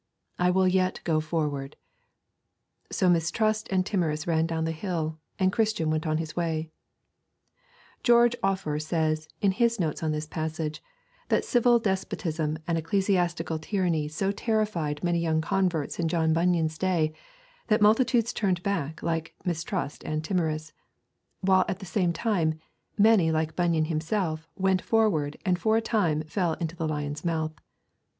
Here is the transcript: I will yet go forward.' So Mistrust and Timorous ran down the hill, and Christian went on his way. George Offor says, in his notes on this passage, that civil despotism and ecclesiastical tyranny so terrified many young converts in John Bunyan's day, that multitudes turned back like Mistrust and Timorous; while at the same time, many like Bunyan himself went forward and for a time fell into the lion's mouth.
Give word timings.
I 0.39 0.49
will 0.49 0.67
yet 0.67 0.99
go 1.03 1.19
forward.' 1.19 1.75
So 2.89 3.07
Mistrust 3.07 3.67
and 3.71 3.85
Timorous 3.85 4.25
ran 4.25 4.47
down 4.47 4.65
the 4.65 4.71
hill, 4.71 5.19
and 5.37 5.53
Christian 5.53 5.91
went 5.91 6.07
on 6.07 6.17
his 6.17 6.35
way. 6.35 6.71
George 8.01 8.35
Offor 8.43 8.81
says, 8.81 9.29
in 9.41 9.51
his 9.51 9.79
notes 9.79 10.01
on 10.01 10.11
this 10.11 10.25
passage, 10.25 10.81
that 11.29 11.45
civil 11.45 11.77
despotism 11.77 12.57
and 12.65 12.79
ecclesiastical 12.79 13.59
tyranny 13.59 14.07
so 14.07 14.31
terrified 14.31 15.03
many 15.03 15.19
young 15.19 15.39
converts 15.39 15.99
in 15.99 16.07
John 16.07 16.33
Bunyan's 16.33 16.79
day, 16.79 17.13
that 17.67 17.79
multitudes 17.79 18.33
turned 18.33 18.63
back 18.63 19.03
like 19.03 19.35
Mistrust 19.45 20.03
and 20.03 20.23
Timorous; 20.23 20.73
while 21.41 21.63
at 21.67 21.77
the 21.77 21.85
same 21.85 22.11
time, 22.11 22.55
many 22.97 23.31
like 23.31 23.55
Bunyan 23.55 23.85
himself 23.85 24.47
went 24.55 24.81
forward 24.81 25.37
and 25.45 25.59
for 25.59 25.77
a 25.77 25.79
time 25.79 26.23
fell 26.23 26.53
into 26.53 26.75
the 26.75 26.87
lion's 26.87 27.23
mouth. 27.23 27.53